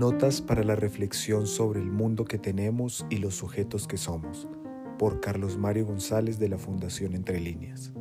[0.00, 4.48] Notas para la reflexión sobre el mundo que tenemos y los sujetos que somos,
[4.98, 7.92] por Carlos Mario González de la Fundación Entre Líneas.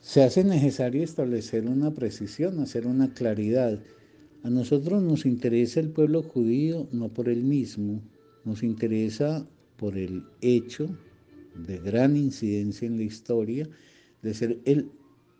[0.00, 3.78] Se hace necesario establecer una precisión, hacer una claridad.
[4.44, 8.00] A nosotros nos interesa el pueblo judío no por el mismo,
[8.46, 9.46] nos interesa
[9.76, 10.88] por el hecho
[11.54, 13.68] de gran incidencia en la historia
[14.22, 14.90] de ser el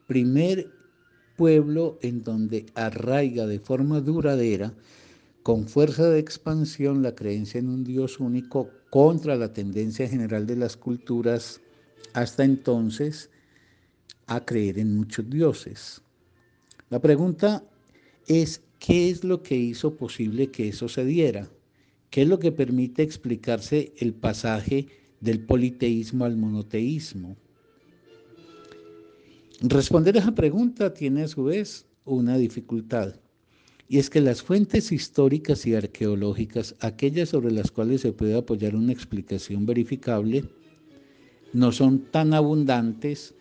[0.07, 0.78] primer
[1.39, 4.75] pueblo en donde arraiga de forma duradera,
[5.45, 10.57] con fuerza de expansión, la creencia en un Dios único contra la tendencia general de
[10.57, 11.61] las culturas
[12.13, 13.31] hasta entonces
[14.27, 16.03] a creer en muchos dioses.
[16.91, 17.63] La pregunta
[18.27, 21.49] es, ¿qué es lo que hizo posible que eso se diera?
[22.11, 24.89] ¿Qué es lo que permite explicarse el pasaje
[25.21, 27.37] del politeísmo al monoteísmo?
[29.61, 33.17] Responder a esa pregunta tiene a su vez una dificultad,
[33.89, 38.77] y es que las fuentes históricas y arqueológicas, aquellas sobre las cuales se puede apoyar
[38.77, 40.45] una explicación verificable,
[41.53, 43.35] no son tan abundantes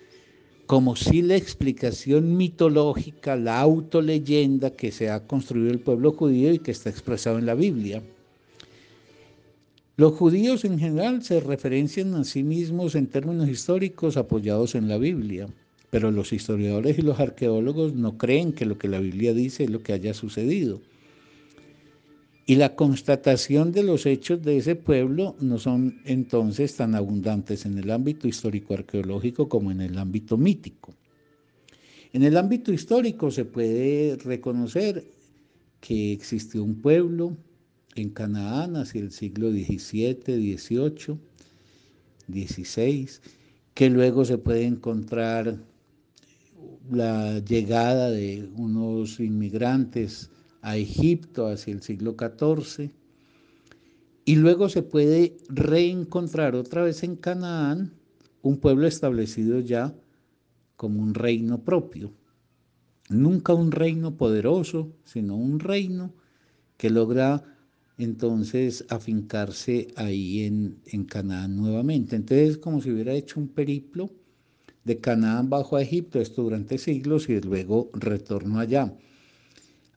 [0.66, 6.58] como si la explicación mitológica, la autoleyenda que se ha construido el pueblo judío y
[6.58, 8.02] que está expresado en la Biblia.
[9.98, 14.98] Los judíos en general se referencian a sí mismos en términos históricos apoyados en la
[14.98, 15.48] Biblia.
[15.98, 19.72] Pero los historiadores y los arqueólogos no creen que lo que la Biblia dice es
[19.72, 20.80] lo que haya sucedido.
[22.46, 27.80] Y la constatación de los hechos de ese pueblo no son entonces tan abundantes en
[27.80, 30.94] el ámbito histórico-arqueológico como en el ámbito mítico.
[32.14, 35.04] En el ámbito histórico se puede reconocer
[35.80, 37.36] que existió un pueblo
[37.96, 40.20] en Canaán hacia el siglo XVII,
[40.58, 41.18] XVIII,
[42.32, 43.10] XVI,
[43.74, 45.58] que luego se puede encontrar
[46.92, 50.30] la llegada de unos inmigrantes
[50.62, 52.92] a Egipto hacia el siglo XIV
[54.26, 57.94] y luego se puede reencontrar otra vez en Canaán
[58.42, 59.96] un pueblo establecido ya
[60.76, 62.12] como un reino propio.
[63.10, 66.14] Nunca un reino poderoso, sino un reino
[66.78, 67.44] que logra
[67.98, 72.16] entonces afincarse ahí en, en Canaán nuevamente.
[72.16, 74.12] Entonces como si hubiera hecho un periplo
[74.88, 78.94] de Canaán bajo a Egipto, esto durante siglos y luego retorno allá.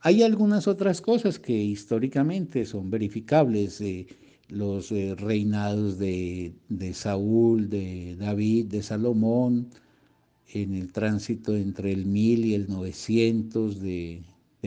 [0.03, 3.83] Hay algunas otras cosas que históricamente son verificables,
[4.49, 6.55] los eh, reinados de,
[6.93, 9.69] Saúl, de David, de Salomón,
[10.53, 14.23] en el tránsito entre el 1000 y el 900 de,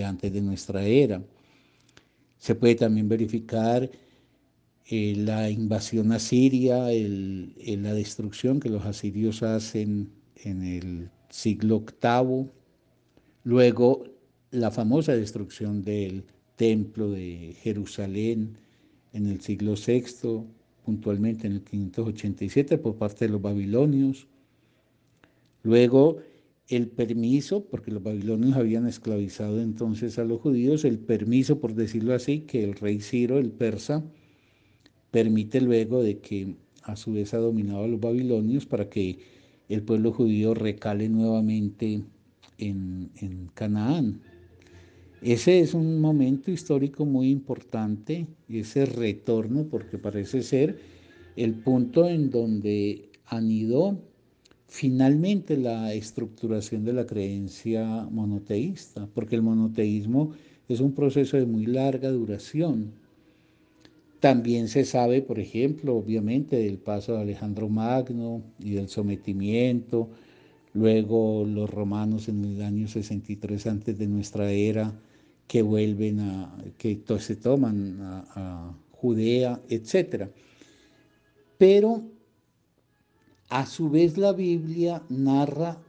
[0.05, 1.21] antes de nuestra era.
[2.37, 3.89] Se puede también verificar
[4.85, 12.49] eh, la invasión asiria, la destrucción que los asirios hacen en el siglo VIII,
[13.43, 14.03] luego
[14.51, 18.57] la famosa destrucción del templo de Jerusalén
[19.13, 20.43] en el siglo VI,
[20.83, 24.27] puntualmente en el 587 por parte de los babilonios,
[25.63, 26.17] luego
[26.67, 32.13] el permiso, porque los babilonios habían esclavizado entonces a los judíos, el permiso, por decirlo
[32.13, 34.03] así, que el rey Ciro, el persa,
[35.13, 39.19] permite luego de que a su vez ha dominado a los babilonios para que
[39.69, 42.01] el pueblo judío recale nuevamente
[42.57, 43.11] en,
[43.53, 44.21] Canaán.
[45.21, 50.79] Ese es un momento histórico muy importante, ese retorno, porque parece ser
[51.35, 53.99] el punto en donde anidó
[54.67, 60.31] finalmente la estructuración de la creencia monoteísta, porque el monoteísmo
[60.67, 63.02] es un proceso de muy larga duración.
[64.23, 70.11] También se sabe, por ejemplo, obviamente, del paso de Alejandro Magno y del sometimiento,
[70.73, 74.97] luego los romanos en el año 63 antes de nuestra era,
[75.45, 80.29] que vuelven a, que se toman a, a Judea, etc.
[81.57, 82.03] Pero
[83.49, 85.81] a su vez la Biblia narra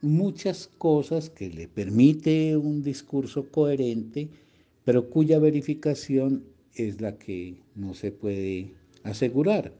[0.00, 4.28] muchas cosas que le permite un discurso coherente,
[4.84, 6.44] pero cuya verificación
[6.74, 9.72] es la que no se puede asegurar.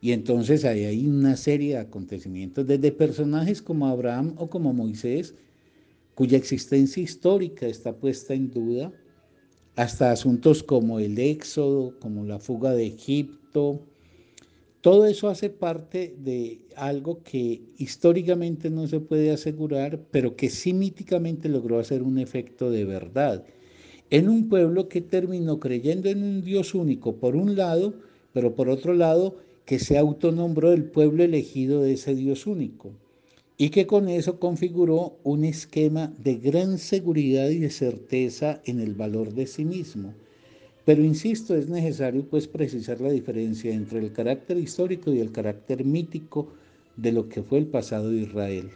[0.00, 5.34] Y entonces hay una serie de acontecimientos, desde personajes como Abraham o como Moisés,
[6.14, 8.92] cuya existencia histórica está puesta en duda,
[9.76, 13.80] hasta asuntos como el éxodo, como la fuga de Egipto.
[14.82, 20.74] Todo eso hace parte de algo que históricamente no se puede asegurar, pero que sí
[20.74, 23.44] míticamente logró hacer un efecto de verdad
[24.10, 27.94] en un pueblo que terminó creyendo en un Dios único, por un lado,
[28.32, 32.92] pero por otro lado, que se autonombró el pueblo elegido de ese Dios único.
[33.56, 38.94] y que con eso configuró un esquema de gran seguridad y de certeza en el
[38.94, 40.14] valor de sí mismo.
[40.84, 45.84] Pero insisto, es necesario pues precisar la diferencia entre el carácter histórico y el carácter
[45.84, 46.48] mítico
[46.96, 48.70] de lo que fue el pasado de Israel.